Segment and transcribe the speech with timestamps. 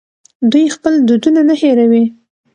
[0.51, 2.03] دوی خپل دودونه نه هیروي.